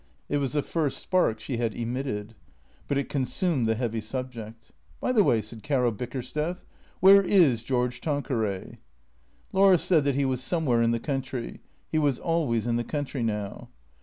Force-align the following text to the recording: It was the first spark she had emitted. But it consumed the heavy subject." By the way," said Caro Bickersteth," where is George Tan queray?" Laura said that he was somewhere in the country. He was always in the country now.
It 0.29 0.39
was 0.39 0.53
the 0.53 0.63
first 0.63 0.97
spark 0.97 1.39
she 1.39 1.57
had 1.57 1.75
emitted. 1.75 2.33
But 2.87 2.97
it 2.97 3.07
consumed 3.07 3.67
the 3.67 3.75
heavy 3.75 4.01
subject." 4.01 4.71
By 4.99 5.11
the 5.11 5.23
way," 5.23 5.43
said 5.43 5.61
Caro 5.61 5.91
Bickersteth," 5.91 6.65
where 7.01 7.21
is 7.21 7.61
George 7.61 8.01
Tan 8.01 8.23
queray?" 8.23 8.79
Laura 9.53 9.77
said 9.77 10.03
that 10.05 10.15
he 10.15 10.25
was 10.25 10.41
somewhere 10.41 10.81
in 10.81 10.89
the 10.89 10.99
country. 10.99 11.59
He 11.91 11.99
was 11.99 12.17
always 12.17 12.65
in 12.65 12.77
the 12.77 12.83
country 12.83 13.21
now. 13.21 13.69